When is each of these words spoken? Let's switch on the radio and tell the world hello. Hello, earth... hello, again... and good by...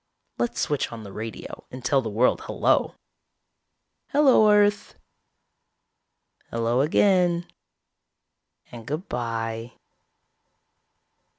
Let's 0.39 0.59
switch 0.59 0.91
on 0.91 1.03
the 1.03 1.11
radio 1.13 1.63
and 1.69 1.85
tell 1.85 2.01
the 2.01 2.09
world 2.09 2.41
hello. 2.45 2.95
Hello, 4.07 4.49
earth... 4.51 4.95
hello, 6.49 6.81
again... 6.81 7.45
and 8.71 8.87
good 8.87 9.07
by... 9.07 9.73